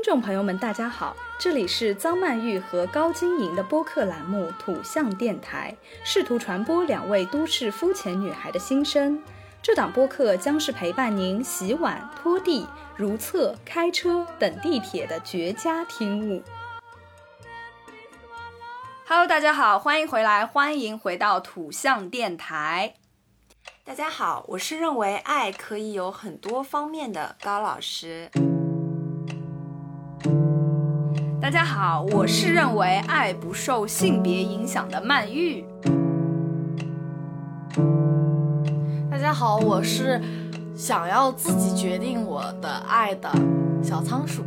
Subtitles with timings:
[0.00, 9.22] 听众朋友们，大家好，这里是张曼玉和高晶莹的播客栏目《土象电台》，试图传播两位都市肤浅女孩的心声。
[9.60, 12.66] 这档播客将是陪伴您洗碗、拖地、
[12.96, 16.42] 如厕、开车、等地铁的绝佳听物。
[19.06, 22.94] Hello，大家好，欢迎回来，欢迎回到土象电台。
[23.84, 28.30] 大家好，我是认为爱可以有很多方面的高老师。
[31.50, 35.64] 大家好，我是认为爱不受性别影响的曼玉。
[39.10, 40.22] 大家好，我是
[40.76, 43.28] 想要自己决定我的爱的
[43.82, 44.44] 小仓鼠。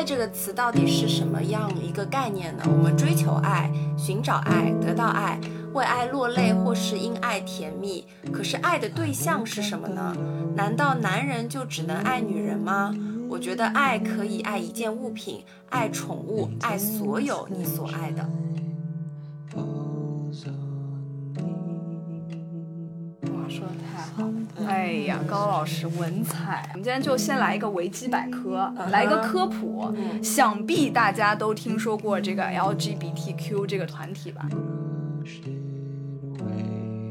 [0.00, 2.62] 爱这个词到底是什么样一个概念呢？
[2.66, 5.38] 我们追求爱，寻找爱，得到爱，
[5.74, 8.06] 为爱落泪，或是因爱甜蜜。
[8.32, 10.16] 可是爱的对象是什么呢？
[10.56, 12.96] 难道男人就只能爱女人吗？
[13.28, 18.26] 我觉得爱可以爱一件物品，爱宠物，爱所有你所爱的。
[24.66, 26.68] 哎呀，高老师文采。
[26.72, 29.94] 我们今天就先来一个维基百科，来一个科普。
[30.22, 34.42] 想必大家都听说过这个 LGBTQ 这个团体吧？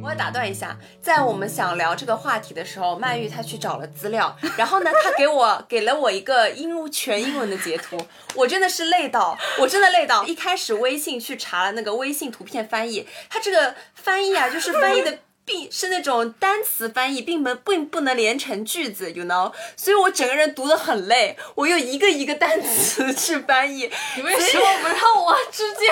[0.01, 7.95] 我要打断一下，在我们想聊这个话题的时候，曼玉她去找了资料，然后呢，她给我给了我一个英全英文的截图，
[8.33, 10.25] 我真的是累到，我真的累到。
[10.25, 15.19] 一开始微信去查了那个微信图片翻译，它这个翻译啊，就是翻译的
[15.49, 23.89] 并是那种单词翻译，并不并不能连成句子，you know，所以我整个人读得很累，我又一个一个单词去翻译。
[24.15, 25.91] 你为什么不让我直接？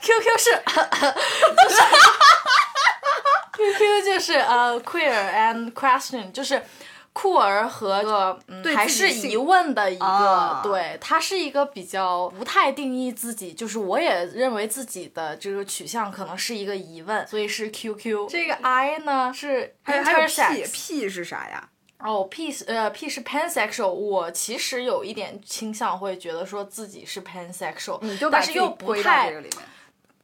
[0.00, 0.62] QQ 是，
[1.58, 1.82] 就是
[3.52, 6.62] QQ 就是呃 queer and question，就是
[7.20, 18.28] 酷儿和个、嗯、还是疑问的一个，啊对，他是一个比较不太定义自己，就是我也认为自己的这个取向可能是一个疑问，所以是 QQ。
[18.28, 21.68] 这个 I 呢是还有还有 P P 是啥呀？
[21.98, 29.58] 哦，P 是呃 P 是 pansexual，我其实有一点倾向会觉得说自己是 pansexual，你就把自己但是又不归到太这个里面。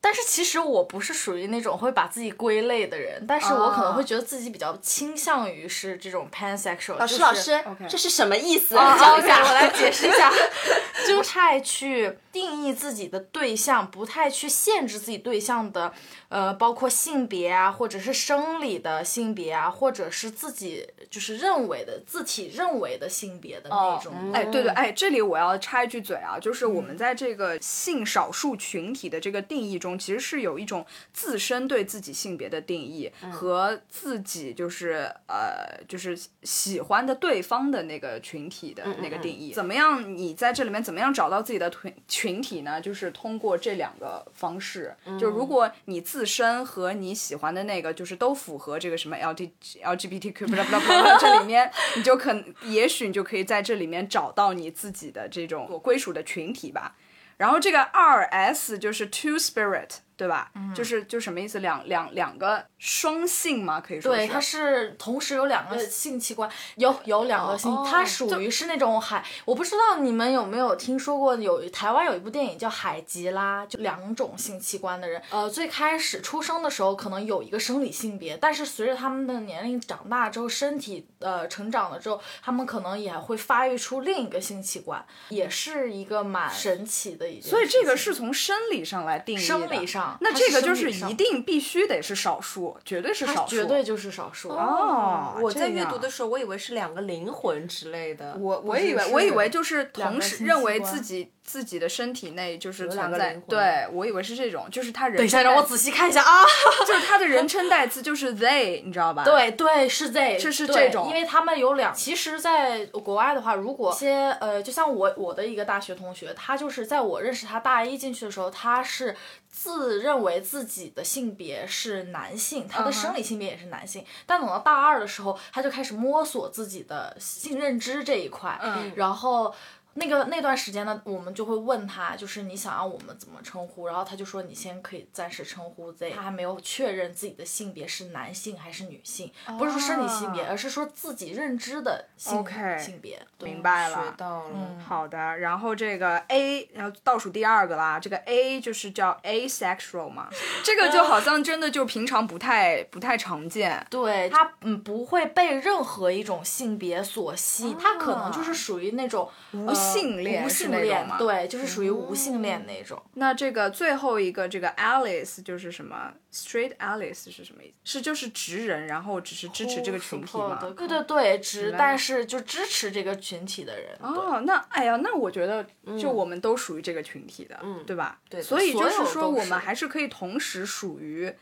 [0.05, 6.99] 但是其实我不是属于那种会把自己归类的人，但是我可能会觉得自己比较倾向于是这种 pansexual。
[6.99, 8.77] 老师，就是老师这是什么意思？
[8.77, 9.43] 啊讲一下。
[9.43, 10.31] 我来解释一下，
[11.09, 15.91] 就不太去定义自己的对象，不太去限制自己对象的，
[16.29, 24.13] 呃，包括性别啊，或者是生理的性别啊，或者是自己就是认为的自体认为的性别的那种。
[24.35, 39.53] 哎，对对，哎，这里我要插一句嘴啊，就是我们在这个性少数群体的这个定义中，其实是有一种自身对自己性别的定义和自己就是呃就是喜欢的对方的那个群体的那个定义。
[39.53, 40.17] 怎么样？
[40.17, 42.81] 你在这里面怎么样找到自己的群群体呢？
[42.81, 49.53] 就是通过这两个方式，就如果你自身和你喜欢的那个就是都符合这个什么 L T
[49.83, 50.87] LGBTQ 不啦不不
[51.21, 56.95] 这里面，你就可也许你就可以在这里面找到你自己的这种所归属的群体吧。
[57.37, 60.51] 然后这个二 S 就是 Two Spirit，对吧？
[60.75, 61.59] 就是就什么意思？
[61.61, 87.51] 两两两个双性嘛，可以说对，它是同时有两个性器官，有有两个性，哦它属于是那种海，我不知道你们有没有听说过，有台湾有一部电影叫《海吉拉》，就两种性器官的人，呃，最开始出生的时候可能有一个生理性别，但是随着他们的年龄长大之后，身体呃成长了之后，他们可能也会发育出另一个性器官，也是一个蛮神奇的一件事情。
[87.51, 89.45] 所以这个是从生理上来定义的。
[89.45, 98.37] 生理上那这个就是一定必须得是少数，绝对是少数，绝对就是少数哦我在阅读的时候，我以为是两个灵魂之类的。
[98.39, 106.45] 我我以为我以为就是同时认为自己自己的身体内就是存在对我以为是这种，就是他人等一下，让我仔细看一下啊。
[106.87, 111.95] 就是他的人称代词就是 they，你知道吧？，对对，是 they，是是这种因为他们有两。
[111.95, 119.15] 其实，在国外的话，如果些呃，就像我我的一个大学同学，他就是在我认识他大一进去的时候，他是
[119.57, 124.05] 自认为自己的性别是男性，他的生理性别也是男性。
[124.27, 129.55] 但等到大二的时候，他就开始摸索自己的性认知这一块，嗯然后。
[129.95, 143.21] 那个那段时间呢，我们就会问他，就是你想要我们怎么称呼，然后他就说你先可以暂时称呼 Z，他还没有确认自己的性别是男性还是女性，不是说生理性别，啊而是说自己认知的性 OK 性别。
[143.43, 144.15] 明白学了。
[144.17, 144.51] 到了。
[144.55, 150.29] 嗯好的，然后这个 A，然后倒数第二个啦，这个 A 就是叫 asexual 嘛，
[150.63, 153.87] 这个就好像真的就平常不太不太常见。
[153.89, 163.03] 对他嗯不会被任何一种性别所吸，他可能就是属于那种无性恋无性恋对，就是属于无性恋那种。
[163.15, 167.75] 那这个最后一个这个 Alice 就是什么？Straight Alice 是什么意思？
[167.85, 170.59] 是就是直人，然后只是支持这个群体吗？
[170.77, 173.97] 对对对，直但是就支持这个群体的人。
[174.01, 175.67] 哦，那哎呀，那我觉得
[176.01, 178.21] 就我们都属于这个群体的，嗯对吧？
[178.29, 181.33] 对所以就是说，我们还是可以同时属于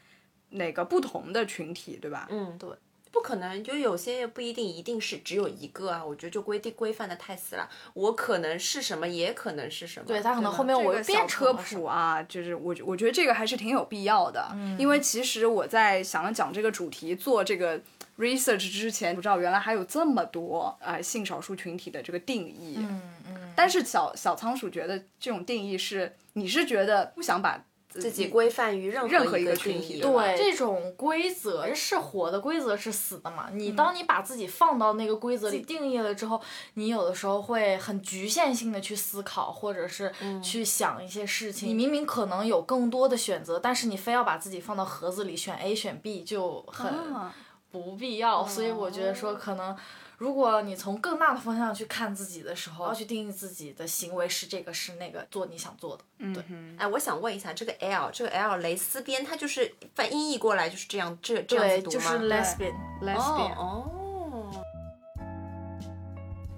[0.50, 2.26] 哪个不同的群体，对吧？
[2.30, 2.68] 嗯，对。
[3.12, 7.68] 不可能，就有些不一定一定是只有一个啊，我觉得就规定规范的太死了。
[7.92, 10.06] 我可能是什么，也可能是什么。
[10.06, 14.48] 对他可能后面我又变科普啊，就是我我觉得这个还是挺有必要的，
[14.78, 17.78] 因为其实我在想要讲这个主题做这个
[18.18, 22.76] research 之前，不知道原来还有这么多呃性少数群体的这个定义。
[22.78, 27.62] 嗯嗯，但是小小仓鼠觉得这种定义是，你是觉得不想把
[27.92, 33.50] 自自己规范于任任何一一个个群体，对，这种规则是活的，规则是死的嘛。
[33.52, 36.40] 你当你把自己放到那个规则里定义了之后，
[36.74, 40.10] 你有的时候会很局限性的去思考，或者是
[40.42, 41.68] 去想一些事情。
[41.68, 47.34] 你明明可能有更多的选择，但是你非要把自己放到盒子里选 A 选 B，就很啊
[47.70, 48.46] 不必要。
[48.46, 49.76] 所以我觉得说，可能
[50.22, 56.04] 如果你从更大的方向去看自己的时候，要去定义自己的行为是这个是那个，做你想做的。
[56.32, 56.44] 对。
[56.78, 62.12] 哎，我想问一下，这个 L 这个 L 蕾丝边，它就是翻音译过来就是这样这这样，子读吗？
[62.12, 62.72] 就是 lesbian。
[63.02, 63.90] lesbian，、哦
[64.38, 64.64] 哦。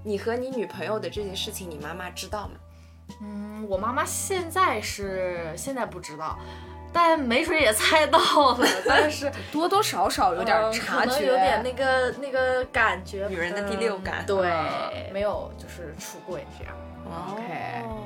[0.05, 2.57] 你和你女朋友的这件事情，你妈妈知道吗？
[3.23, 6.39] 嗯，我妈妈现在是现在不知道，
[6.95, 8.19] 但没准也猜到
[8.57, 16.73] 了， 但是 多多少少有点呃察觉，可能有点那个那个感觉，女人的第六感嗯对，嗯没有就是出柜这样。
[17.33, 17.43] OK
[17.85, 18.01] 哦，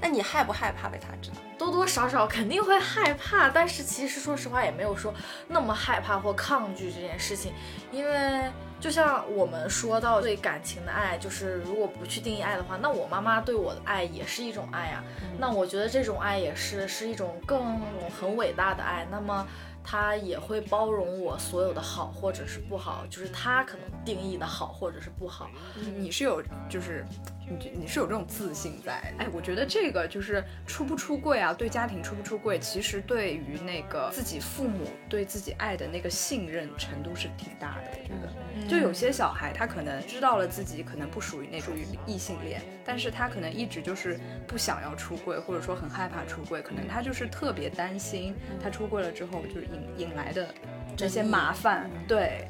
[0.00, 1.36] 那你害不害怕被他知道？
[1.56, 5.14] 多多少少肯定会害怕，但是其实说实话也没有说
[5.48, 7.54] 那么害怕或抗拒这件事情，
[7.90, 8.50] 因为
[8.82, 15.04] 就像我们说到对感情的爱，就是如果不去定义爱的话，那我妈妈对我的爱也是一种爱啊。
[15.38, 17.80] 那我觉得这种爱也是是一种更
[18.20, 19.06] 很伟大的爱。
[19.10, 19.46] 那么。
[19.84, 25.50] 她也会包容我所有的好或者是不好，就是他可能定义的好或者是不好。
[25.96, 27.04] 你是有就是
[27.48, 29.12] 你你是有这种自信在。
[29.18, 37.90] 哎，我觉得这个就是出不出柜啊，对家庭出不出柜，其实对于那个自己父母对自己爱的那个信任程度是挺大的。
[37.92, 50.54] 我觉得，就有些小孩他可能知道了自己可能不属于那属于异性恋，但是他可能一直就是不想要出柜，或者说很害怕出柜，可能他就是特别担心他出柜了之后就是引引来的
[50.96, 52.46] 这些麻烦，对。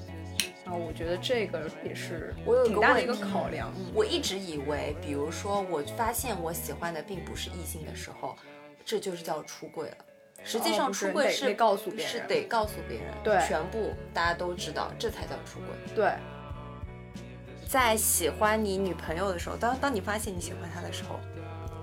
[0.65, 3.73] 然后我觉得这个也是我有一挺大的一个考量。
[3.93, 8.37] 我一直以为，比如说我发现我喜欢的并不是异性的时候，
[8.85, 9.97] 这就是叫出柜了。
[10.45, 15.95] 实际上出柜是告诉别人是得告诉别人，对全部大家都知道，这才叫出柜。
[15.95, 16.13] 对，
[17.69, 21.19] 在喜欢你女朋友的时候，当当你发现你喜欢她的时候，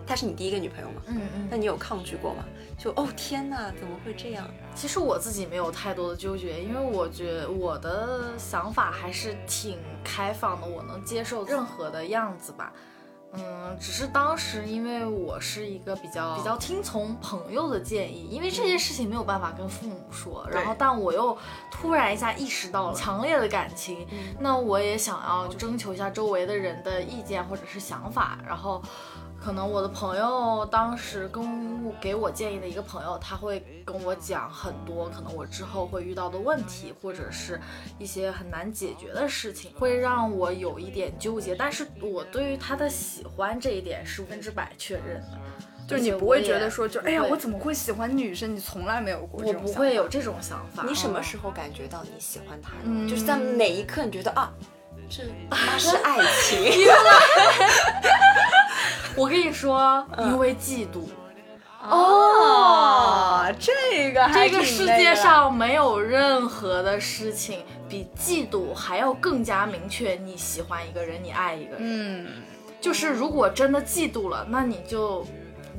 [0.10, 1.04] 她是你第一个女朋友吗？
[1.06, 2.44] 嗯嗯那你有抗拒过吗？
[2.80, 4.50] 就哦天哪，怎么会这样？
[4.74, 12.74] 其实我自己没有太多的纠结，因为我觉得我的想法还是挺开放的，我能接受任何的样子吧。
[13.34, 21.38] 嗯，只是当时因为我是一个比较比较听从朋友的建议，因为这件事情没有办法跟父母说，然后但我又
[21.70, 24.08] 突然一下意识到了强烈的感情，
[24.40, 28.82] 那我也想要征求一下周围的人的意见或者是想法，然后。
[29.42, 37.60] 可能我的朋友当时跟我给我建议的一个朋友，他会跟我讲很多可能我之后会遇到的问题，或者是
[37.98, 41.56] 一些很难解决的事情，会让我有一点纠结。
[41.56, 45.40] 但是我对于他的喜欢这一点是百分之百确认的，
[45.88, 48.54] 就是你不会觉得说，就哎呀，我怎么会喜欢女生？
[48.54, 50.84] 你从来没有过，我不会有这种想法。
[50.86, 52.72] 你什么时候感觉到你喜欢他？
[53.10, 54.54] 就是在哪一刻你觉得啊，
[55.10, 56.88] 这他 是爱情？
[59.18, 61.10] 我跟你说，因为嫉妒。
[61.82, 71.80] 哦，这个这个世界上没有任何的事情比嫉妒还要更加明确你喜欢一个人，你爱一个人。
[71.80, 72.28] 嗯，
[72.80, 75.26] 就是如果真的嫉妒了，那你就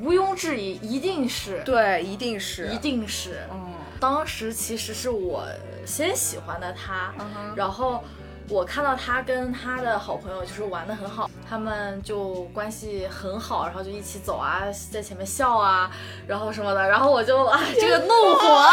[0.00, 3.46] 毋庸置疑，一定是对，一定是，一定是。
[3.52, 5.44] 嗯，当时其实是我
[5.86, 7.14] 先喜欢的他，
[7.54, 8.02] 然后。
[8.50, 15.88] 我看到他跟他的好朋友就是玩的很好，他们就关系很好，然后就一起走啊，在前面笑啊，
[16.26, 18.70] 然后什么的，然后我就哎， 这个怒火啊，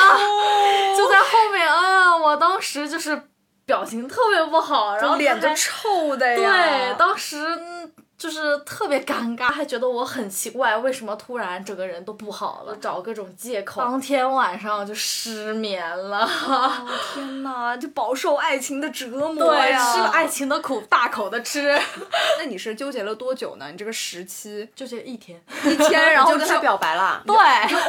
[0.97, 3.21] 就在后面啊，我当时就是
[3.67, 7.37] 表情特别不好，然后脸都臭的呀，对，当时。
[8.17, 13.79] 就是特别尴尬，还觉得我很奇怪，为什么突然整个人都不好了，找各种借口。
[13.79, 16.27] 当天晚上就失眠了，
[17.13, 19.93] 天哪，就饱受爱情的折磨呀！
[19.93, 21.79] 吃了爱情的苦，大口的吃。
[22.39, 23.69] 那你是纠结了多久呢？
[23.69, 27.21] 你这个时期纠结一天，一天，然后跟他表白了。
[27.23, 27.35] 对，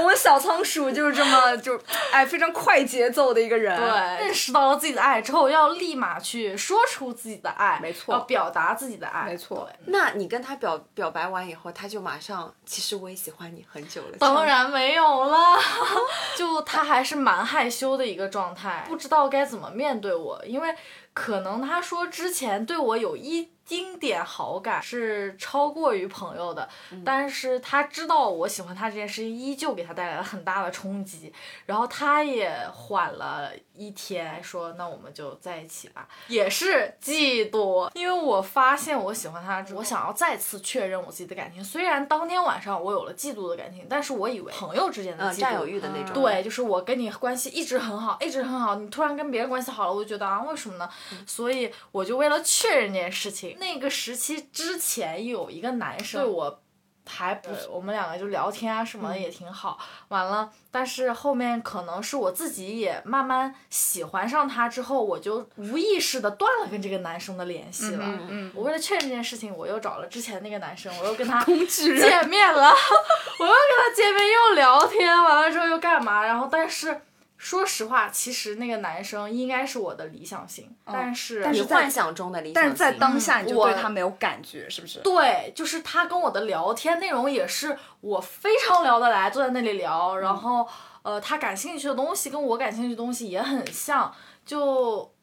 [0.03, 1.81] 我们小仓鼠就是这么就
[2.13, 3.75] 哎非常快节奏的一个人。
[3.81, 9.67] 对，认识到了自己的爱之后，要立马去说出自己的爱，没错，要表达自己的爱，没错。
[9.87, 10.18] 那。
[10.19, 14.19] 你跟他表表白完以后，他就马上，其实我也喜欢你很久了。
[14.19, 15.59] 当然没有了，
[16.37, 20.75] 就他还是蛮害羞的一个状态，不知道该怎么面对我，因为
[21.13, 23.51] 可能他说之前对我有一。
[23.69, 26.67] 经典好感是超过于朋友的，
[27.05, 31.31] 但是他知道我喜欢他这件事情，依旧给他带来了很大的冲击。
[31.67, 41.63] 然后他也缓了一天，说：“那我们就在一起吧。”也是嫉妒，因为我发现我喜欢他，我想要再次确认我自己的感情。
[41.63, 46.15] 虽然当天晚上我有了嫉妒的感情，但是我以为朋友之间的占有欲的那种。
[46.15, 50.89] 对，就是我跟你关系一直很好，一直很好，你突然跟别人关系好了，我就觉得啊，为什么呢？
[51.27, 53.58] 所以我就为了确认这件事情。
[53.59, 56.63] 那个时期之前有一个男生对我
[57.07, 59.79] 还不，我们两个就聊天啊什么的也挺好。
[60.09, 68.05] 完了，但是后面可能是我自己也慢慢喜欢上他之后，我就无意识的断了跟这个男生的联系了。
[68.05, 68.53] 嗯嗯。
[68.55, 72.69] 我为了确认这件事情，我又找了之前那个男生，我又跟他 见面了，
[73.41, 76.23] 我又跟他见面又聊天，完了之后又干嘛？
[76.25, 77.01] 然后但是。
[77.39, 84.99] 说实话，其实那个男生应该是我的理想型，但是你幻想中的理想型，但是在当下你就对他没有感觉，是不是？
[84.99, 90.69] 对，就是他跟我的聊天内容也是我非常聊得来，坐在那里聊，然后
[91.03, 94.13] 呃，他感兴趣的东西跟我感兴趣的东西也很像，
[94.45, 95.15] 就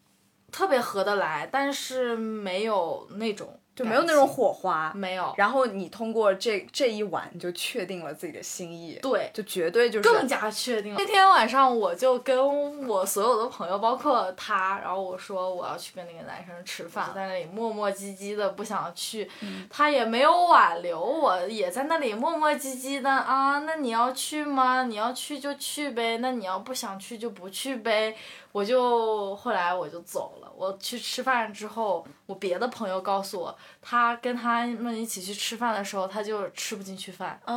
[0.51, 3.60] 特别合得来，但是没有那种。
[3.75, 5.34] 就没有那种火花，没有。
[5.38, 10.98] 然后你通过这这一晚就确定了自己的心意，对，就绝对就是更加确定了。
[10.98, 19.29] 那天晚上我就跟我所有的朋友，包括他，然后我说我要去跟那个男生吃饭，在那里磨磨唧唧的不想去，
[19.70, 23.60] 他也没有挽留我，也在那里磨磨唧唧的啊。
[23.60, 24.86] 那你要去吗？
[24.86, 28.15] 你要去就去呗，那你要不想去就不去呗。
[28.55, 30.50] 我就后来我就走了。
[30.55, 37.38] 我去吃饭之后，我别的朋友告诉我，他跟他们一起去吃饭的时候，他就吃不进去饭。
[37.43, 37.53] 哎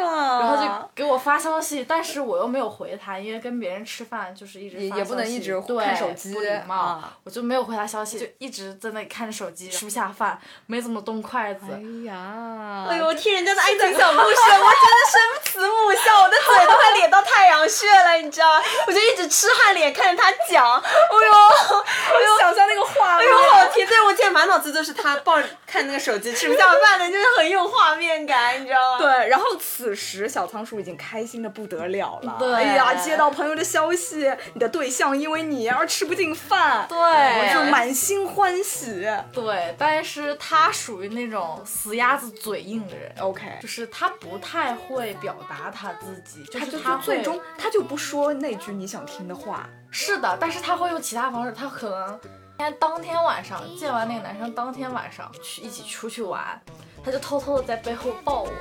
[0.00, 0.40] 呀！
[0.40, 7.02] 然后就给我发消息，但是我又没有回他，因为跟别人吃饭就是一直也也不能一直看手机，不礼貌。
[7.22, 11.66] 我就没有回他消息，就一直在那里看着手机，吃不下饭，没怎么动筷子。
[11.70, 12.86] 哎呀！
[12.88, 18.64] 哎呦，我听人家的爱情小故事，我真的生慈母笑，我的嘴都快咧到太阳穴了，你知道吗？
[18.86, 21.32] 我就一直痴汉脸看着他讲，哎呦，
[22.14, 23.86] 哎呦，想象那个画面，哎呦，好甜！
[23.86, 28.98] 对我现在满脑子都是他抱着看那个手机吃不下饭的，就是很有画面感，你知道吗？
[28.98, 49.68] 对，然后此时小仓鼠已经开心的不得了了，对，哎呀，接到朋友的消息，你的对象因为你而吃不进饭，对，我就满心欢喜，对，但是他属于那种死鸭子嘴硬的人，OK，就是他不太会表达他自己，他就他最终他就不说那句你想听的话。
[49.90, 52.20] 是的，但是他会用其他方式，他可能
[52.56, 56.60] 天，当天晚上见完那个男生，当天晚上去一起出去玩，
[57.04, 58.50] 他就偷偷的在背后抱我。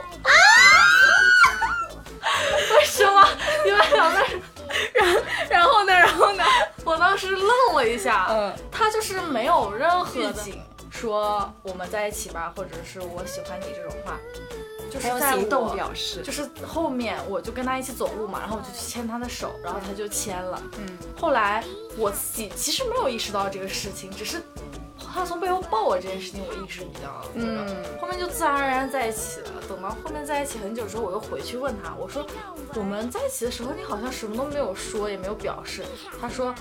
[2.75, 3.27] 为什么？
[3.65, 4.41] 因为两个人？
[5.50, 5.93] 然后呢？
[5.93, 6.43] 然后呢？
[6.83, 10.43] 我当时愣了一下，嗯，他就是没有任何的
[10.89, 14.17] 说我们在一起吧，或者是我喜欢你这种话，
[14.89, 20.62] 就是还有在行动表示，就是后面我就跟他一起走路嘛，然后我就去牵他的手，然后他就牵了。
[20.77, 21.63] 嗯，后来
[21.98, 24.41] 我自己其实没有意识到这个事情，只是
[25.13, 27.25] 他从背后抱我这件事情我意识到了。
[27.34, 29.51] 嗯，后面就自然而然在一起了。
[29.68, 32.25] 等到后面在一起很久之后，我又回去问他，我说
[32.75, 35.84] 我们在一起的时候，你好像什么都没有说，也没有表示。
[36.20, 36.54] 他说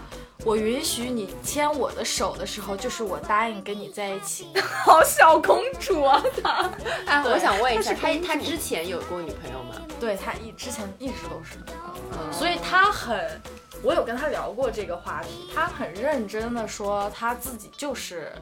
[0.45, 4.49] 我允许你牵我的手的时候，就是我答应跟你在一起。
[4.85, 6.71] 好小公主啊，他。
[7.07, 9.75] 哎，我想问一下，他他之前有过女朋友吗？
[10.01, 11.57] 对他一之前一直都是。
[11.57, 13.41] 嗯所以他很，
[13.83, 18.33] 我有跟他聊过这个话题，他很认真的说他自己就是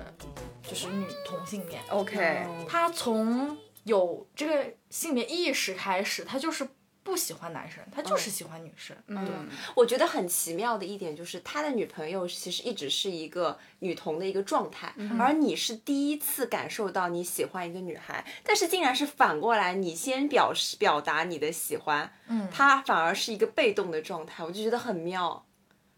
[0.62, 1.82] 就是女同性恋。
[1.90, 6.66] OK，他从有这个性别意识开始，他就是
[7.06, 8.96] 不喜欢男生，他就是喜欢女生。
[9.06, 22.48] 嗯，我觉得很奇妙的一点就是，他的女朋友其实一直是一个女同的一个状态，而你是第一次感受到你喜欢一个女孩，但是竟然是反过来，你先表示表达你的喜欢，嗯。
[22.50, 25.45] 他反而是一个被动的状态，我就觉得很妙，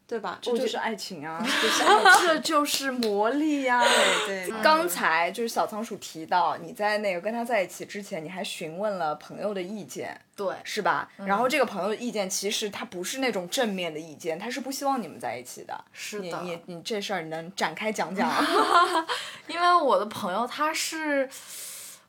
[0.08, 0.38] 对吧？
[0.40, 1.44] 这就是爱情啊，
[2.24, 3.84] 这就是魔力呀、
[4.26, 11.10] 对对刚才就是小仓鼠提到，你在那个跟他在一起之前，你还询问了朋友的意见，对，是吧？
[11.18, 15.84] 然后这个朋友的意见其实他不是那种正面的意见，他是不希望你们在一起的。
[15.92, 18.32] 是的你你这事儿你能展开讲讲？
[19.46, 21.28] 因为我的朋友他是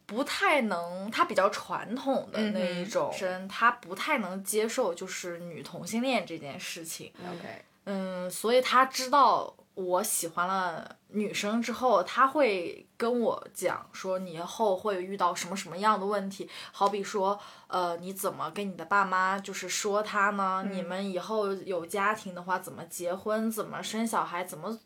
[0.06, 7.12] 不太能，他比较传统的那一种人，他不太能接受就是女同性恋这件事情。
[7.20, 20.66] OK，嗯，所以他知道我喜欢了女生之后，他会跟我讲说你以后会遇到什么什么样的问题，好比说，呃，你怎么跟你的爸妈就是说他呢？
[20.72, 23.52] 你们以后有家庭的话，怎么结婚？
[23.52, 24.44] 怎么生小孩？
[24.44, 24.80] 怎么？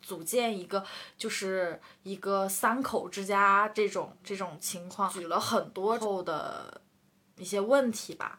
[0.00, 0.82] 组建一个
[1.18, 6.80] 就是一个三口之家这种这种情况，举了很多后的
[7.36, 8.38] 一些问题吧，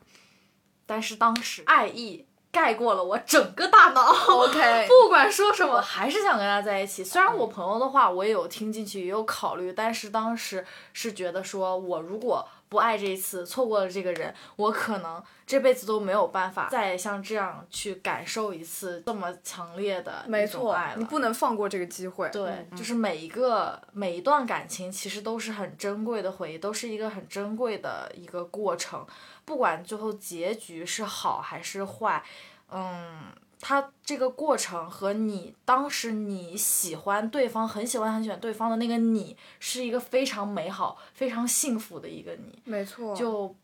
[0.87, 4.01] 但是当时爱意盖过了我整个大脑。
[4.29, 7.03] OK， 不管说什么，还是想跟他在一起。
[7.03, 20.95] 虽然我朋友的话我也有听进去，也有考虑，但是当时是觉得说，我如果不爱这一次，错过了这个人，我可能这辈子都没有办法再像这样去感受一次这么强烈的没错一种爱，了。
[20.97, 22.29] 你不能放过这个机会。
[22.29, 29.05] 对，就是每一个每一段感情，其实都是很珍贵的回忆，都是一个很珍贵的一个过程。
[29.45, 32.23] 不管最后结局是好还是坏，
[32.69, 33.31] 嗯，
[33.61, 42.61] 它这个过程和你当时你喜欢对方，很喜欢很喜欢对方的那个你，是一个非常美好、非常幸福的一个你。
[42.65, 43.55] 没错，就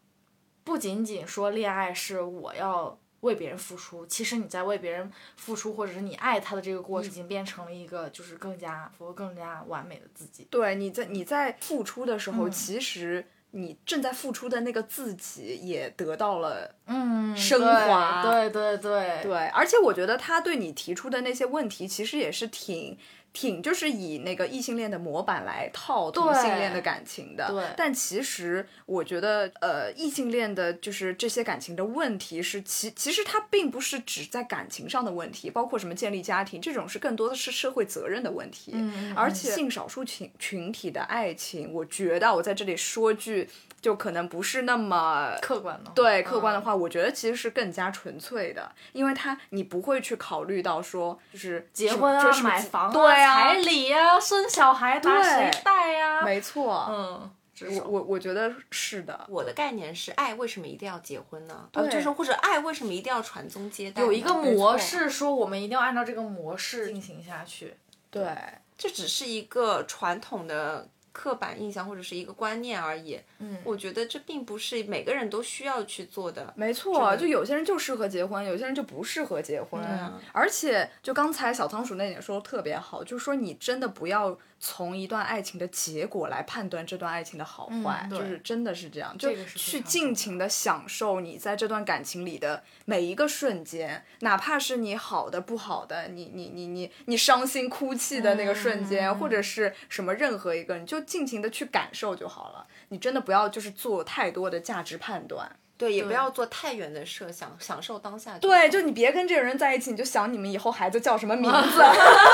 [0.63, 10.47] 不仅仅说恋爱是我要为别人付出，其实你在为别人付出，或者是你爱他的这个过程，已经变成了一个就是更加符合更加完美的自己。
[10.49, 22.97] 对你在你在付出的时候，嗯其实你正在付出的那个自己也得到了嗯，升对华对对对对，而且我觉得他对你提出的那些问题，其实也是挺。
[23.33, 38.73] 挺就是以那个异性恋的模板来套同性恋的感情的，对但其实我觉得，呃，异性恋的就是这些感情的问题是其其实它并不是只在感情上的问题，包括什么建立家庭这种是更多的是社会责任的问题。
[39.15, 43.47] 而且性少数群群体的爱情，我觉得我在这里说句
[43.81, 61.67] 就可能不是那么客观了对客观的嗯话，我觉得其实是更加纯粹的，因为他你不会去考虑到说就是结婚啊买房啊、对啊彩，礼啊、生小孩拿谁带呀、没错，嗯，这我我我觉得是的，我的概念是，爱为什么一定要结婚呢？
[61.71, 64.01] 对呃，就是或者爱为什么一定要传宗接代？
[64.03, 67.75] 有一个模式，说我们一定要按照这个模式进行下去。
[68.11, 68.35] 对
[68.77, 73.19] 这只是一个传统的刻板印象或者是一个观念而已。
[73.39, 76.53] 嗯我觉得这并不是每个人都需要去做的。
[76.55, 79.81] 没错，就有些人就适合结婚，有些人就不适合结婚。
[79.81, 102.67] 啊而且，就刚才小仓鼠那点说的特别好，就是说你真的不要从一段爱情的结果来判断这段爱情的好坏，嗯就是真的是这样，就去尽情的享受你在这段感情里的每一个瞬间，哪怕是你好的不好的，你你你你你伤心哭泣的那个瞬间，嗯或者是什么任何一个，你就尽情的去感受就好了。
[102.89, 105.51] 你真的不要就是做太多的价值判断。
[105.81, 108.37] 对，也不要做太远的设想，享受当下。
[108.37, 111.83] 对，就你别跟这个人在一起，你就想你们以后孩子叫什么名字。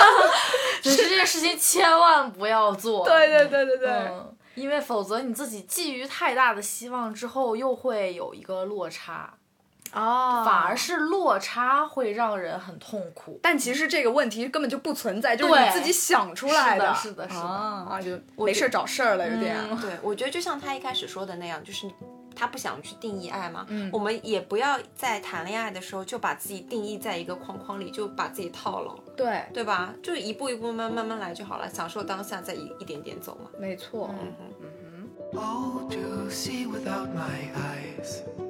[0.83, 3.05] 只是这件事情千万不要做。
[3.05, 3.89] 对对对对对。
[3.89, 9.33] 嗯，因为否则你自己寄予太大的希望之后，又会有一个落差，
[9.93, 13.39] 哦反而是落差会让人很痛苦。
[13.41, 18.11] 但其实这个问题根本就不存在，就是你自己想出来是的是的是的啊，就
[18.43, 19.55] 没事儿找事儿了，有点。
[19.79, 21.89] 对，我觉得就像他一开始说的那样，就是
[22.37, 23.65] 他不想去定义爱嘛。
[23.69, 29.93] 嗯我们也不要在谈恋爱的时候就把自己定义在一个框框里，就把自己套牢，对，对吧？
[30.03, 33.49] 就一步一步慢慢慢来就好了，享受当下，再一一点点走嘛。
[33.59, 34.13] 没错。
[35.33, 38.46] Oh, to see without my eyes.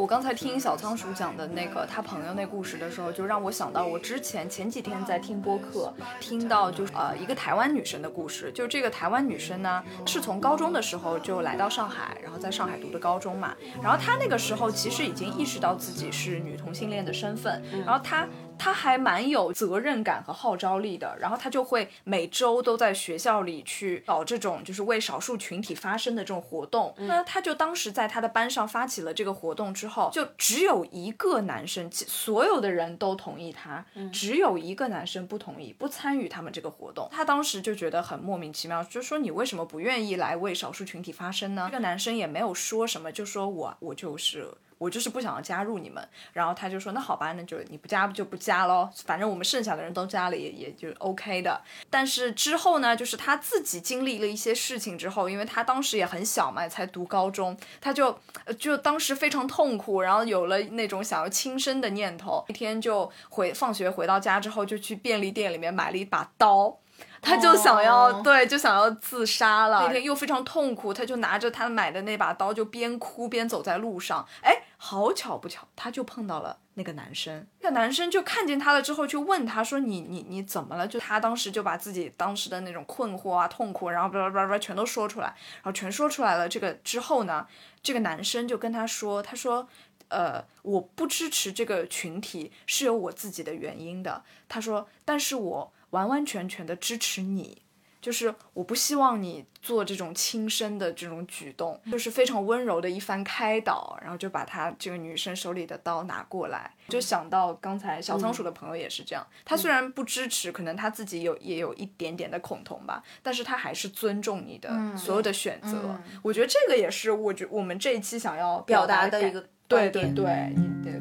[0.00, 8.50] 我刚才听小仓鼠讲的那个他朋友那故事的时候，就让我想到我之前前几天在听播客，听到就是呃一个台湾女生的故事。
[8.54, 13.54] 就这个台湾女生呢，是从高中的时候就来到上海，然后在上海读的高中嘛。
[13.82, 18.26] 然后她那个时候其实已经意识到自己是女同性恋的身份，然后她。
[18.60, 26.94] 她还蛮有责任感和号召力的，然后他就会每周都在学校里去搞这种就是为少数群体发声的这种活动。
[26.98, 37.08] 那他就当时在他的班上发起了这个活动之后，就只有一个男生，所有的人都同意他，只有一个男生不同意，不参与他们这个活动。
[37.10, 41.66] 他当时就觉得很莫名其妙，就说你为什么不愿意来为少数群体发声呢？
[41.70, 44.52] 这个男生也没有说什么，就说我我就是。
[44.80, 51.60] 我就是不想要加入你们，然后他就说那好吧，那就你不加就不加喽，反正我们剩下的人都加了也也就 OK 的。
[51.90, 62.42] 但是之后呢，就是他自己经历了一些事情之后，因为他当时也很小嘛，才读高中，他就呃就当时非常痛苦，然后有了那种想要轻生的念头。
[62.48, 66.78] 一天就回放学回到家之后，就去便利店里面买了一把刀。
[67.22, 69.82] 他就想要、哦对，就想要自杀了。
[69.86, 74.26] 那天又非常痛苦，他就拿着他买的那把刀，就边哭边走在路上。
[74.42, 77.46] 哎，好巧不巧，他就碰到了那个男生。
[77.60, 85.26] 那个男生就看见他了之后，就问他说：“你你你怎么了？”就他当时就把自己当时的那种困惑啊、痛苦，然后叭叭叭叭全都说出来。
[85.26, 86.48] 然后全说出来了。
[86.48, 87.46] 这个之后呢，
[87.82, 89.68] 这个男生就跟他说：“他说。”
[90.10, 94.24] 呃，我不支持这个群体是有我自己的原因的。
[94.48, 97.62] 他说，但是我完完全全的支持你，
[98.00, 116.00] 就是我不希望你做这种轻生的这种举动，就是非常温柔的一番开导，然后就把他这个女生手里的刀拿过来，就想到刚才小仓鼠的朋友也是这样，他虽然不支持，可能他自己有也有一点点的恐同吧，但是他还是尊重你的所有的选择。
[116.22, 121.00] 我觉得这个也是我觉我们这一期想要表达的一个对对对，你对。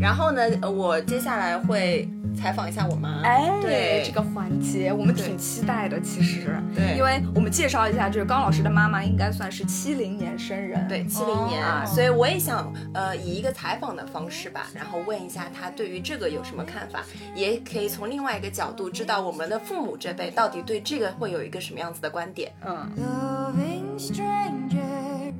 [0.00, 3.22] 然后呢，呃我接下来会采访一下我妈。
[3.22, 22.52] 哎，对这个环节我们挺期待的，其实，对因为我们介绍一下，就是高老师的妈妈应该算是七零年生人，对，七零年啊，所以我也想呃以一个采访的方式吧，然后问一下她对于这个有什么看法，也可以从另外一个角度知道我们的父母这辈到底对这个会有一个什么样子的观点。
[22.64, 25.32] 嗯，Loving strangers.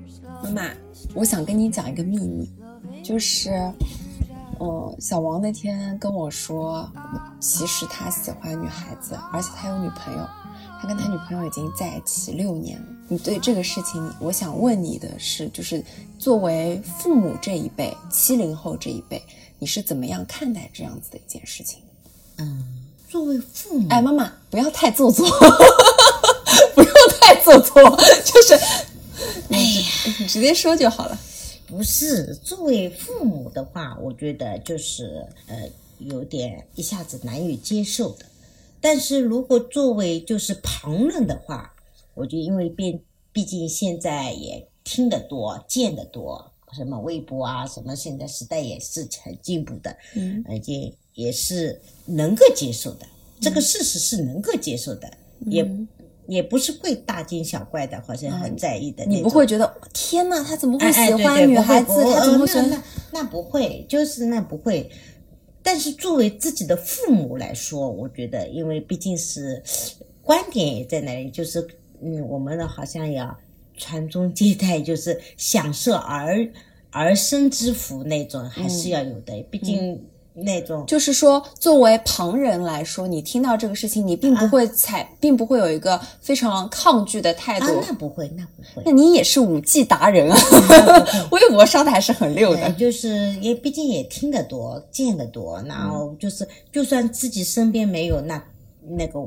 [0.42, 0.70] 妈妈，
[1.14, 2.50] 我想跟你讲一个秘密，
[3.02, 3.50] 就是，
[4.64, 6.90] 呃，小王那天跟我说，
[7.38, 10.26] 其实他喜欢女孩子，而且他有女朋友，
[10.80, 12.86] 他跟他女朋友已经在一起六年了。
[13.08, 15.84] 你对这个事情，我想问你的是，就是
[16.18, 19.22] 作为父母这一辈，七零后这一辈，
[19.58, 21.80] 你是怎么样看待这样子的一件事情？
[22.38, 25.28] 嗯作为父母，哎，妈妈，不要太做作，
[26.74, 27.82] 不要太做作，
[28.24, 28.54] 就是
[29.50, 29.82] 哎呀
[30.18, 31.16] 你直接说就好了。
[31.74, 38.24] 不是作为父母的话，我觉得就是呃有点一下子难以接受的。
[38.80, 41.74] 但是如果作为就是旁人的话，
[42.14, 43.00] 我觉得因为毕
[43.32, 53.06] 毕竟现在也听得多、见得多，什么微博啊，什么现在时代也是很进步的，嗯，而且也是能够接受的，
[53.40, 55.12] 这个事实是能够接受的，
[55.46, 55.68] 也
[56.26, 59.04] 也不是会大惊小怪的，好像很在意的。
[59.04, 61.92] 你不会觉得天哪，他怎么会喜欢女孩子？
[62.12, 62.70] 他怎么会呃喜欢？
[62.70, 62.82] 那那
[63.12, 64.90] 那不会，就是那不会。
[65.62, 69.62] 但是作为自己的父母来说，我觉得，因为毕竟是
[70.20, 71.66] 观点也在那里，就是
[72.02, 73.34] 嗯，我们呢好像要
[73.76, 76.46] 传宗接代，就是享受儿
[76.90, 79.42] 儿孙之福那种，还是要有的。
[79.50, 80.04] 毕竟
[80.36, 88.90] 那种就是说，作为旁人来说，你听到这个事情，你并不会采，并不会有一个非常抗拒的态啊度。，那不会，那不会那。
[88.90, 90.36] 你也是五 G 达人啊，
[91.30, 92.68] 微博上的还是很溜，的。
[92.72, 98.42] 就是也毕竟也听得多，见得多，然嗯后就是，就算自己身边没有那
[98.82, 99.20] 那个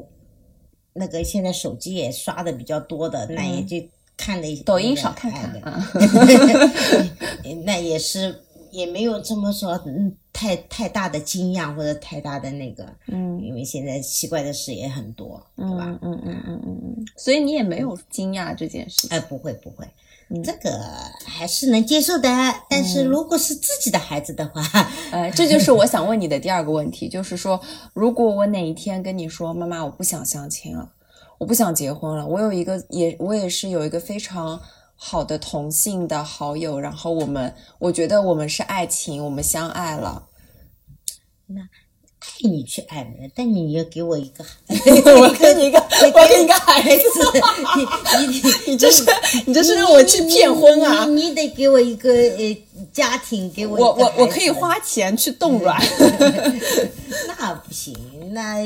[0.92, 3.78] 那个现在手机也刷的比较多的，那也就
[4.18, 5.92] 看了一嗯抖音那个少看看的啊。
[7.64, 15.86] 那也是也没有这么说，嗯，太太大的惊讶或者太大的那个，嗯因为现在奇怪的事也很多，对吧？
[15.88, 19.10] 嗯嗯嗯嗯嗯嗯，所以你也没有惊讶这件事情。
[19.10, 19.84] 哎，不会不会，
[20.30, 20.70] 嗯这个
[21.26, 22.30] 还是能接受的。
[22.70, 24.62] 但是如果是自己的孩子的话，
[25.12, 27.60] 呃，这就是我想问你的第二个问题，就是说，
[27.94, 30.92] 如果我哪一天跟你说，妈妈，我不想相亲了，
[31.40, 34.62] 我不想结婚了，我有一个也我也是有一个非常
[35.00, 40.28] 好的同性的好友，然后我们我觉得我们是爱情，我们相爱了，
[41.46, 41.68] 那爱
[42.50, 44.44] 你去爱人，但你要给我一个，
[45.22, 47.04] 我给你一个，我给你一个孩子，
[48.28, 49.06] 你你你这是
[49.46, 51.06] 你这是让我去骗婚啊！
[51.06, 52.58] 你你得给我一个呃
[52.92, 55.80] 家庭，给我我我我可以花钱去冻卵，
[57.40, 57.96] 那不行，
[58.34, 58.58] 那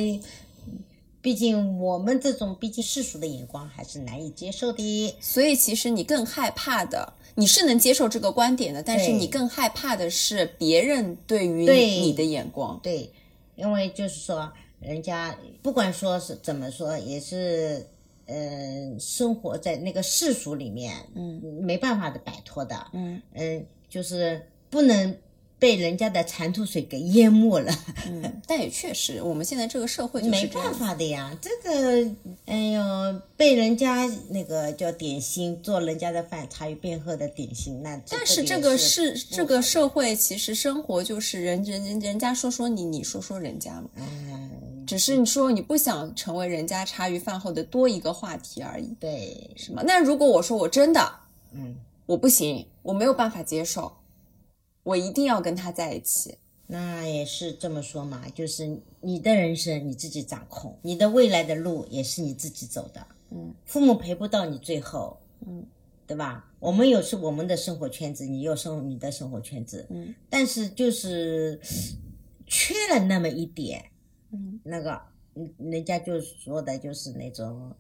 [1.22, 5.16] 毕竟我们这种毕竟世俗的眼光还是难以接受的。
[5.20, 12.80] 所以其实你更害怕的，你是能接受这个观点的，但是你更害怕的是别人对于你的眼光。
[12.84, 13.12] 对，
[13.56, 17.88] 因为就是说，人家不管说是怎么说，也是。
[18.28, 25.14] 嗯，生活在那个世俗里面，嗯，没办法的摆脱的，嗯嗯，就是不能
[25.62, 27.72] 被人家的馋吐水给淹没了。
[28.08, 30.74] 嗯，但也确实，我们现在这个社会就没办。
[30.74, 32.12] 法的呀，这个，
[32.48, 43.88] 哎呦，被人家那个叫点心，做人家的饭，茶余饭后的点心，那但是这个个是是这个社会，其实生活就是人人人人家说说你，你说说人家嘛。
[43.98, 49.84] 嗯，只是你说你不想成为人家茶余饭后的多一个话题而已，对，是吗？
[49.86, 51.14] 那如果我说我真的
[51.52, 51.76] 嗯，
[52.08, 53.92] 我不行，我没有办法接受，
[54.84, 56.38] 我一定要跟他在一起。
[56.68, 65.66] 那也是这么说嘛，就是你的人生你自己掌控，你的未来的路也是你自己走的，嗯，父母陪不到你最后，嗯，
[66.08, 66.50] 对吧？
[66.60, 71.60] 我们有是我们的生活圈子，你有生你的生活圈子，嗯，但是就是
[72.48, 73.84] 缺了那么一点，
[74.32, 75.02] 嗯，那个，
[75.36, 77.76] 嗯，人家就说的就是那种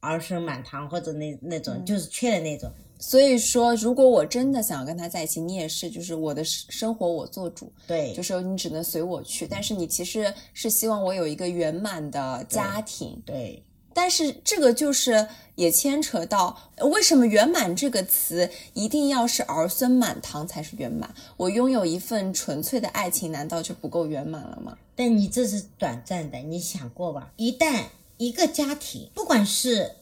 [0.00, 13.22] 儿孙满堂或者那那种，就是缺了那种，所以说，如果我真的想要跟他在一起，你也是，就是我的生生活我做主，对，就是你只能随我去，但是你其实是希望我有一个圆满的家庭。
[13.24, 13.62] 对，
[13.94, 21.14] 但是这个就是也牵扯到呃为什么“圆满”这个词一定要是儿孙满堂才是圆满？
[21.36, 24.76] 我拥有一份纯粹的爱情，难道就不够圆满了吗？
[24.96, 27.32] 但你这是短暂的，你想过吧？
[27.36, 27.84] 一旦
[28.16, 29.92] 一个家庭，不管是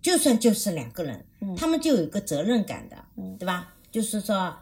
[0.00, 1.24] 就算就是两个人，
[1.56, 2.96] 他们就有一个责任感的，
[3.38, 3.74] 对吧？
[3.90, 4.54] 就是说，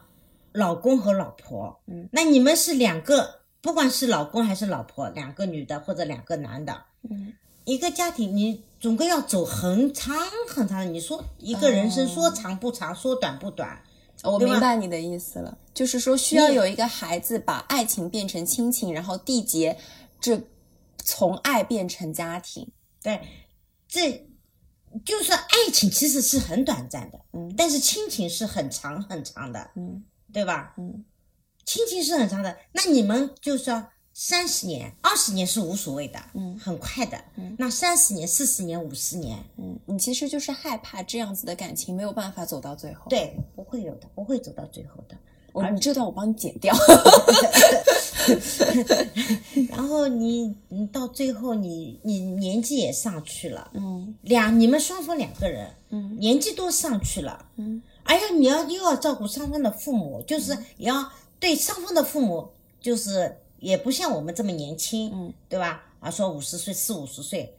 [0.53, 7.33] 老公和老婆，嗯，那你们是两个，不管是老公还是老婆，两个女的或者两个男的，嗯，
[7.65, 10.15] 一个家庭你总归要走很长
[10.47, 10.85] 很长的。
[10.85, 13.81] 你说一个人生说长不长，说短不短，
[14.23, 19.77] 我明白你的意思了，就是说需要有一个孩子把爱情变成亲情，然后缔结
[20.21, 20.41] 这
[20.97, 22.67] 从爱变成家庭。
[23.03, 23.21] 对，
[23.87, 24.26] 这
[25.05, 30.73] 就是爱情其实是很短暂的，嗯但是亲情是很长很长的，嗯对吧？
[30.77, 31.05] 嗯，
[31.65, 45.15] 亲情是很长的，那你们就说三十年、二十年是无所谓的，嗯很快的，嗯那三十年、四十年、五十年，嗯，你其实就是害怕这样子的感情没有办法走到最后。，对，不会有的，不会走到最后的。
[45.53, 46.75] 我你这段我帮你剪掉。
[49.87, 54.13] 然后你你到最后你你年纪也上去了，嗯。
[54.23, 56.19] 两你们双方两个人嗯。
[56.19, 62.49] 年纪都上去了，嗯，哎呀，你要又要照顾双方的父母，就是也要对双方的父母，
[62.81, 65.85] 就是也不像我们这么年轻，嗯，对吧？
[66.01, 67.55] 啊，说五十岁四五十岁，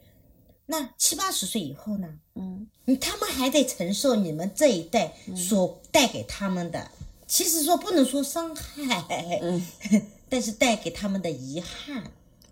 [0.67, 2.07] 那七八十岁以后呢？
[2.35, 2.67] 嗯。
[2.85, 6.91] 你他们还得承受你们这一代所带给他们的，
[7.25, 9.65] 其实说不能说伤害，嗯，
[10.29, 12.03] 但是带给他们的遗憾，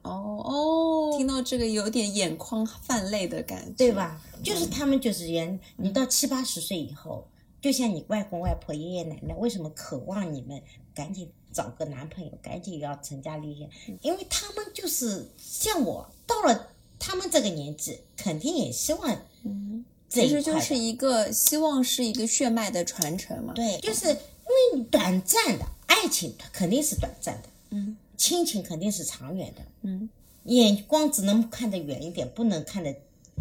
[0.07, 3.91] 哦哦，听到这个有点眼眶泛泪的感觉，对？
[3.91, 4.21] 吧？
[4.43, 7.27] 就是他们就是人你到七八十岁以后，
[7.61, 10.61] 就像你外公外婆、爷爷奶奶为什么渴望你们
[10.93, 13.69] 赶紧找个男朋友，赶紧要成家立业？
[14.01, 16.67] 因为他们就是像我到了
[16.99, 23.53] 他们这个年纪，肯定也希望嗯，其实就是一个希望是一个血脉的传承嘛。
[23.53, 30.09] 对，就是因为你短暂的爱情，它肯定是短暂的，嗯亲情肯定是长远的，嗯
[30.43, 32.95] 眼光只能看得远一点，不能看得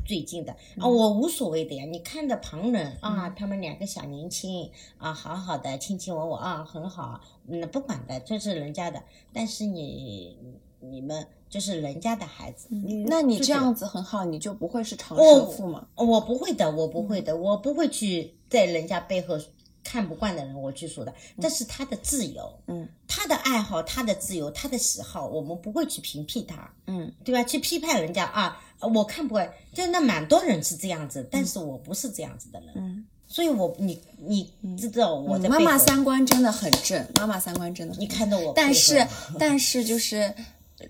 [0.04, 1.84] 最近的啊，我无所谓的呀。
[1.84, 9.02] 你看着旁人啊，他们两个小年轻啊，好好的卿卿我我啊，很好，嗯，不管的，这是人家的。
[9.32, 10.36] 但是你
[10.80, 12.68] 你们就是人家的孩子，
[13.06, 15.86] 那你这样子很好，你就不会是长我舌妇嘛？
[15.94, 19.38] 我不会的，我不会的，我不会去在人家背后
[19.86, 27.44] 看不惯的人，我去说的，这是他的自由，嗯，他的爱好，他的自由，他的喜好，我们不会去评批他，嗯，对吧？
[27.44, 39.06] 去批判人家啊，呃我看不惯，就那蛮多人是这样子，但是我不是这样子的人，嗯，所以我你你知道我的妈妈三观真的很正，妈妈三观真的很你看到我，但是
[39.38, 40.34] 但是就是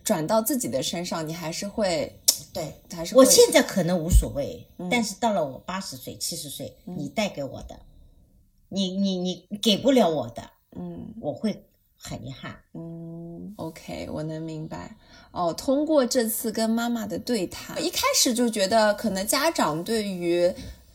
[0.03, 2.19] 转到自己的身上，你还是会
[2.55, 2.73] 对。
[2.95, 7.79] 还是我现在可能无所谓，但是到了我八十岁、七十岁，你带给我的，
[8.69, 10.43] 你你你给不了我的，
[10.77, 11.65] 嗯我会
[11.97, 12.57] 很遗憾。
[12.75, 14.97] 嗯，OK，我能明白。
[15.33, 20.53] 哦，通过这次跟妈妈的对谈，一开始就觉得可能家长对于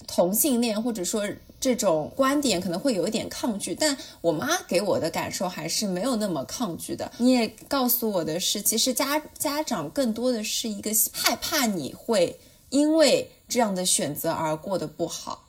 [0.07, 1.27] 同性恋或者说
[1.59, 7.11] 这种观点可能会有一点抗拒，但我妈给我的感受还是没有那么抗拒的。
[7.17, 15.47] 你也告诉我的是，其实家家长更多的是一个害怕你会因为这样的选择而过得不好，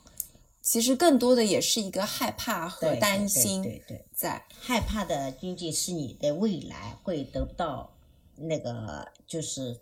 [0.63, 4.41] 其实更多的也是一个害怕和担心对对对，在。
[4.57, 7.93] 害怕的仅仅是你的未来会得不到
[8.37, 9.77] 那个就是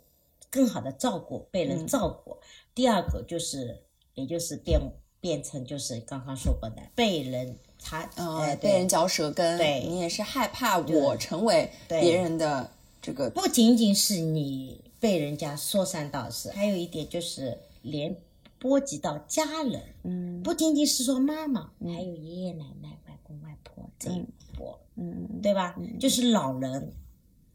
[0.50, 2.36] 更好的照顾，被人照顾。
[2.74, 3.84] 第二个就是，
[4.16, 4.82] 也就是变
[5.20, 18.16] 变成就是刚刚说过的被人他，呃，呃，被人，嚼舌根，对你也是害怕我成为别人的这个，不仅仅是你被人家说三道四，还有一点就是连
[18.62, 20.44] 波及到家人，嗯。
[20.44, 24.24] 不仅仅是说妈妈，还有爷爷奶奶、外公外婆这一
[24.56, 25.42] 波，嗯。
[25.42, 25.76] 对吧？
[26.00, 26.94] 就是老人，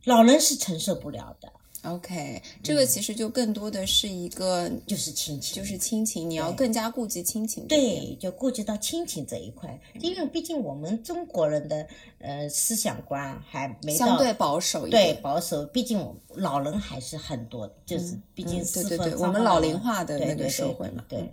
[0.04, 1.52] 老人是承受不了的，
[1.86, 11.86] ，OK，这个其实就更多的是一个就是亲情，就是亲情，你要更加顾及亲情对，就顾及到亲情这一块，因为毕竟我们中国人的
[12.18, 15.14] 呃思想观还没到相对保守一对。
[15.22, 21.30] 保守，毕竟老人还是很多，就是毕竟嗯对对对我们老龄化的那个对对对社会嘛对，嗯。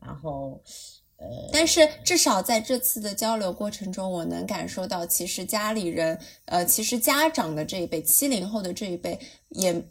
[0.00, 0.60] 然后
[1.52, 9.82] 但是至少在这次的交流过程中，我能感受到，其实家里人，呃，其实家长的这一辈，七零后的这一辈，也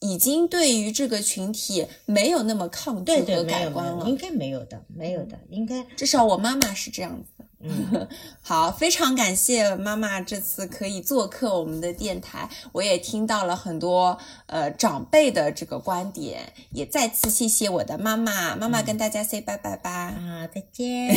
[0.00, 4.08] 已经对于这个群体没有那么抗拒和改观了。
[4.08, 7.44] 应该没有的，没有的，应该至少我妈妈是这样子的。
[7.62, 8.08] 嗯，
[8.40, 19.90] 好，非常感谢妈妈这次可以做客我们的电台，我也听到了很多呃长辈的这个观点，也再次谢谢我的妈妈，妈妈跟大家 say 拜拜吧。
[19.90, 21.14] 啊，再见，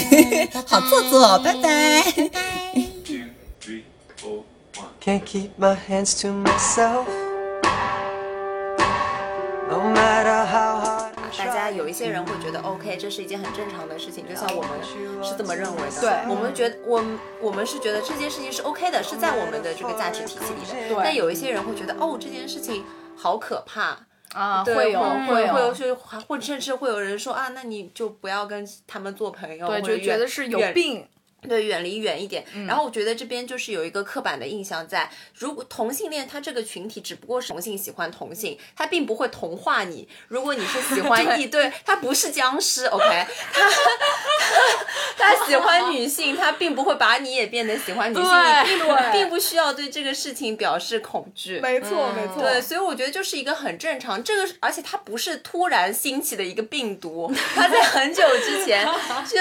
[0.51, 2.01] 拜拜好做作，拜拜。
[3.05, 3.29] two,
[3.61, 3.83] three,
[4.21, 4.43] four,
[4.75, 4.89] one.
[5.01, 7.32] Can't keep my hands to myself.
[11.63, 14.71] 家有一些人会觉得 OK，这是一件很正常的事情，就像我们
[15.23, 16.01] 是这么认为的。
[16.01, 20.95] 对我们觉得我们我们是觉得这件事情是 OK 的，是在我们的这个价值体系里的。
[20.95, 22.83] 对但有一些人会觉得哦，这件事情
[23.15, 23.97] 好可怕。
[24.33, 31.07] 啊，会有会会会有，就或甚至会有人说啊，那你就不要跟他们做朋友，对，就觉得是有病。
[31.47, 32.43] 对，远离远一点。
[32.53, 40.07] 嗯然后我觉得这边就是有一个刻板的印象在，如果同性恋他这个群体只不过是同性喜欢同性，他并不会同化你。
[40.27, 51.59] 如果你是喜欢 异，对他不是僵尸，OK，他他他喜欢女性，他并不会把你也变得喜欢女性，对你并不并不需要对这个事情表示恐惧。
[51.59, 58.85] 没错，没错，对，所以我觉得就是一个很正常，这个而且它不是突然兴起的一个病毒，它在很久之前
[59.27, 59.37] 就。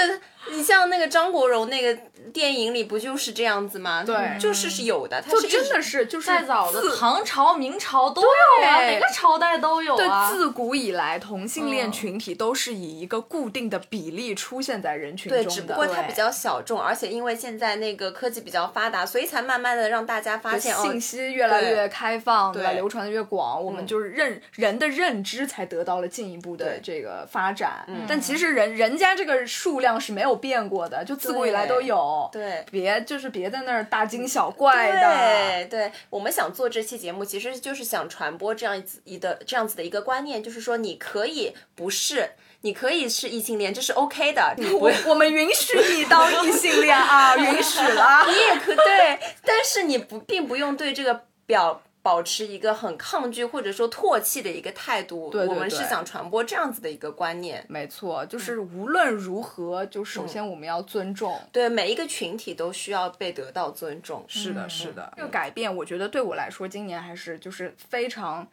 [0.51, 1.97] 你像那个张国荣那个
[2.31, 4.03] 电影里不就是这样子吗？
[4.03, 10.31] 对就是是有的，他就是真的是就是再早的唐朝、明朝都有啊，对哪个朝代都有对，啊。
[10.31, 15.53] 自古以来同性恋嗯群体都是以一个固定的比例出现在人群中。
[15.53, 27.85] 只不过它比较小众，而且因为现在那个科技比较发达，所以才慢慢的让大家发现哦信，息越来越开放，对流传的越广，我们就是认人的认知才得到了进一步的这个发展。
[28.07, 32.29] 但其实人人家这个数量是没有变过的，就自古以来都有。
[32.31, 34.99] 对别就是别在那儿大惊小怪的。
[34.99, 48.25] 对对，我们想做这期节目，其实就是想传播这样子一的这样子的一个观念，就是说你可以不是，你可以是异性恋，这是 OK 的， 你我我们允许你当异性恋啊， 允许了。
[48.27, 51.81] 你也可对，但是你不并不用对这个表。
[52.03, 57.65] 保持一个很抗拒或者说唾弃的一个态度，对对我们是想传播这样子的一个观念。
[57.67, 61.39] 没错，就是无论如何，就首先我们要尊重。
[61.51, 64.23] 对每一个群体都需要被得到尊重。
[64.27, 68.47] 是的，是的，这个改变，我觉得对我来说，今年还是就是非常。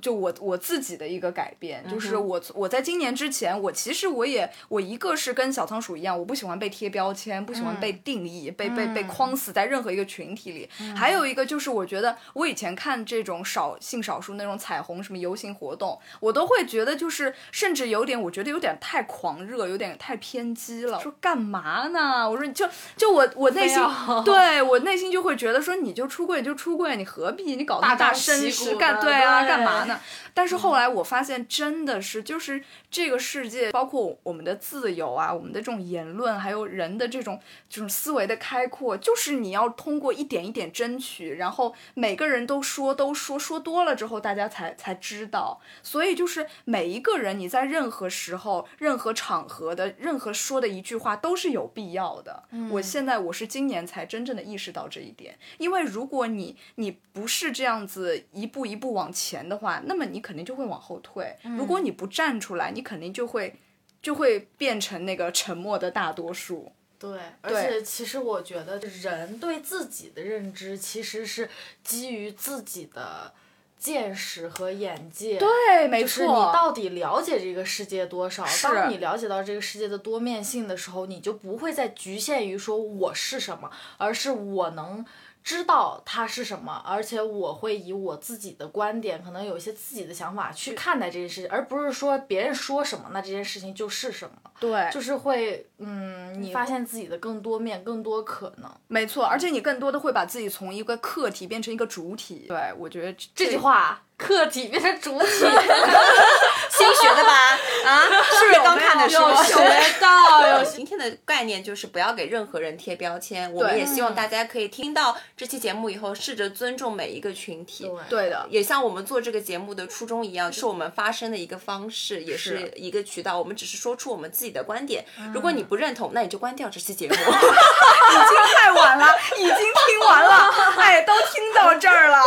[0.00, 10.68] 就我我自己的一个改变，嗯就是我我在今年之前，我其实我也我一个是跟小仓鼠一样，我不喜欢被贴标签，不喜欢被定义，被被被框死在任何一个群体里。
[10.94, 21.00] 还有一个就是，我觉得我以前看这种少性少数那种彩虹什么游行活动，我都会觉得就是甚至有点，我觉得有点太狂热，有点太偏激了。
[21.00, 22.28] 说干嘛呢？
[22.28, 23.78] 我说就就我我内心
[24.24, 30.00] 对我内心就会觉得说你就出柜就出柜，你何必你搞那么大大声势干对啊对干嘛呢？
[30.36, 45.58] 但是后来我发现，真的是就是这个世界，包括我们的自由啊，我们的这种言论，还有人的这种这种思维的开阔，就是你要通过一点一点争取，然后每个人都说都说说多了之后，大家才才知道。
[45.82, 52.44] 所以就是每一个人，你在任何时候、任何场合的任何说的一句话都是有必要的。
[52.70, 61.36] 我现在我是今年才真正的意识到这一点，因为如果你你不是这样子一步一步往前的话，那么你肯定就会往后退。
[61.56, 63.54] 如果你不站出来，你肯定就会
[64.02, 66.72] 就会变成那个沉默的大多数。
[66.98, 71.48] 对，而且其实我觉得人对自己的认知其实是
[71.84, 73.32] 基于自己的
[73.78, 75.38] 见识和眼界。
[75.38, 78.44] 对，没就是你到底了解这个世界多少？
[78.64, 85.04] 当你了解到这个世界的多面性的时候，你就不会再局限于说我是什么，而是我能
[85.46, 94.36] 知道它是什么，而且我会以我自己的观点，可能有一些自己的想法去看待这件事情，而不是说别人说什么，那这件事情就是什么。
[94.58, 98.68] 对，就是会，嗯，你发现自己的更多面、更多可能。
[98.88, 102.46] 没错，而且你更多的会把自己从一个客体变成一个主体。
[102.48, 107.58] 对，我觉得这句话，客体变成主体， 新学的吧？
[107.84, 108.00] 啊，
[108.32, 109.20] 是不是刚看的书？
[109.20, 113.52] 有学到，有 今天的概念就是不要给任何人贴标签。
[113.52, 117.90] 我们也希望大家可以听到这期节目以后，试着尊重每一个群体。
[118.08, 123.38] 对的，也像我们做这个节目的初衷一样，是我们发声的一个方式，也是一个渠道。
[123.38, 125.04] 我们只是说出我们自己的观点。
[125.34, 127.14] 如果你不认同，那你就关掉这期节目。
[127.14, 132.18] 已经太晚了，已经听完了，哎，都听到这儿了，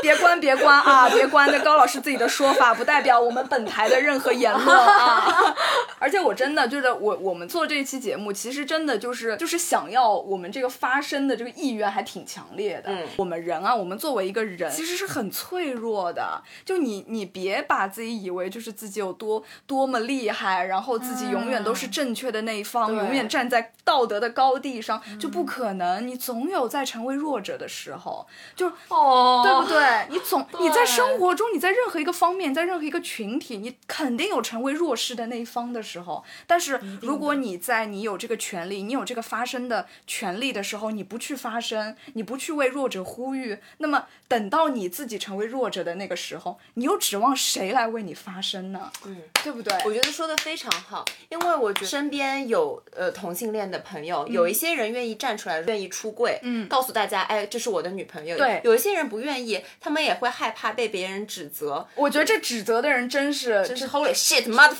[0.00, 1.50] 别关别关啊，别关！
[1.50, 5.54] 的高老师自己的说法 不代表我们本台的任何言论啊。
[5.98, 12.90] 而且我真的就是我我们做这一期节目，其实真的就是就是想要我们这个发声的这个意愿还挺强烈的。
[12.92, 16.42] 嗯我们人啊，我们作为一个人，其实是很脆弱的。
[16.64, 26.06] 就你你别把自己以为就是自己有多多么厉害，然后自己永远都是正确的那一方，对永远站在道德的高地上，就不可能。
[26.06, 30.06] 你总有在成为弱者的时候，就哦，对不对？
[30.10, 36.24] 你总你在生活中，你在任何一个方面，在任何一个群体，你肯定有成为弱势的那一方的时候。
[36.46, 48.90] 但是如果你在你有这个权利，你有这个发声的权利的时候，你不去发声，你不去为弱者呼吁，那么等到你自己成为弱者的那个时候，你又指望谁来为你发声呢？
[49.04, 49.72] 嗯，对不对？
[49.84, 58.36] 我觉得说的非常好，因为我觉得身边有呃同性恋的朋友，有一些人愿意站出来，愿意出柜，嗯告诉大家，哎，这是我的女朋友。
[58.36, 64.76] 对有一些人不愿意，他们也会害怕被别人指责，我觉得这指责的人真是真是 Holy shit motherfucker！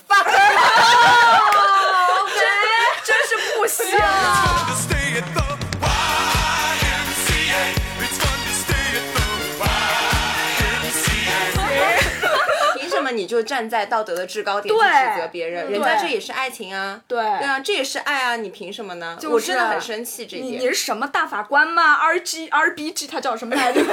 [3.04, 3.86] 真是不行。
[12.78, 15.70] 凭什么你就站在道德的制高点去指责别人？
[15.70, 19.16] 人家这也是爱情啊，对对啊，这也是爱啊，你凭什么呢？
[19.20, 20.52] 就是我真的很生气这一点。
[20.60, 23.80] 你你是什么大法官吗？R G R B G，他叫什么来着？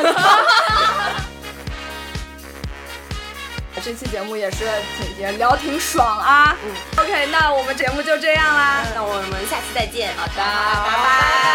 [3.82, 4.66] 这期节目也是
[4.98, 6.56] 挺也聊挺爽啊。
[6.64, 8.84] 嗯，OK，那我们节目就这样啦。
[8.96, 10.14] 那我们下期再见。
[10.18, 10.44] 好的，拜
[11.04, 11.54] 拜。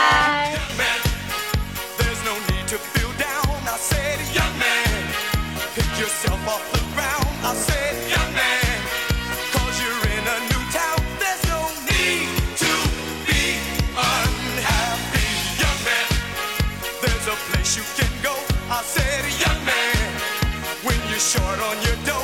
[21.29, 22.18] short on your dime.